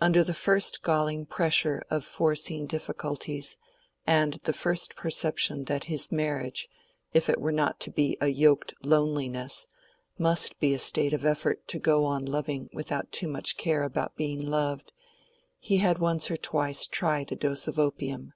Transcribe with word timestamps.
Under 0.00 0.24
the 0.24 0.34
first 0.34 0.82
galling 0.82 1.24
pressure 1.24 1.84
of 1.88 2.04
foreseen 2.04 2.66
difficulties, 2.66 3.56
and 4.08 4.40
the 4.42 4.52
first 4.52 4.96
perception 4.96 5.66
that 5.66 5.84
his 5.84 6.10
marriage, 6.10 6.68
if 7.12 7.28
it 7.28 7.40
were 7.40 7.52
not 7.52 7.78
to 7.82 7.92
be 7.92 8.18
a 8.20 8.26
yoked 8.26 8.74
loneliness, 8.84 9.68
must 10.18 10.58
be 10.58 10.74
a 10.74 10.80
state 10.80 11.12
of 11.12 11.24
effort 11.24 11.68
to 11.68 11.78
go 11.78 12.04
on 12.06 12.24
loving 12.24 12.68
without 12.72 13.12
too 13.12 13.28
much 13.28 13.56
care 13.56 13.84
about 13.84 14.16
being 14.16 14.44
loved, 14.44 14.92
he 15.60 15.76
had 15.76 15.98
once 15.98 16.28
or 16.28 16.36
twice 16.36 16.84
tried 16.84 17.30
a 17.30 17.36
dose 17.36 17.68
of 17.68 17.78
opium. 17.78 18.32